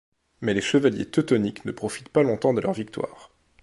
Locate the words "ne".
1.65-1.71